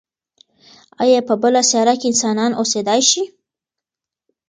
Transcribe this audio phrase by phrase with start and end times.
[1.03, 3.23] ایا په بله سیاره کې انسانان اوسېدای شي؟